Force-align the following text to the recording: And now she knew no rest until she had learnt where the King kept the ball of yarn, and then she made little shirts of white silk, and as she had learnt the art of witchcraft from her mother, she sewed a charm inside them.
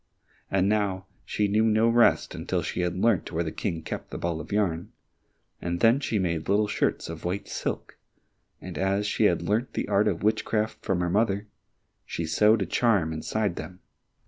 And 0.49 0.67
now 0.67 1.05
she 1.25 1.47
knew 1.47 1.63
no 1.63 1.87
rest 1.87 2.33
until 2.33 2.63
she 2.63 2.81
had 2.81 2.97
learnt 2.97 3.31
where 3.31 3.43
the 3.43 3.51
King 3.51 3.83
kept 3.83 4.09
the 4.09 4.17
ball 4.17 4.41
of 4.41 4.51
yarn, 4.51 4.91
and 5.61 5.79
then 5.79 5.99
she 5.99 6.17
made 6.17 6.49
little 6.49 6.67
shirts 6.67 7.07
of 7.07 7.23
white 7.23 7.47
silk, 7.47 7.99
and 8.59 8.79
as 8.79 9.05
she 9.05 9.25
had 9.25 9.43
learnt 9.43 9.73
the 9.75 9.87
art 9.87 10.07
of 10.07 10.23
witchcraft 10.23 10.83
from 10.83 11.01
her 11.01 11.09
mother, 11.11 11.45
she 12.03 12.25
sewed 12.25 12.63
a 12.63 12.65
charm 12.65 13.13
inside 13.13 13.57
them. 13.57 13.79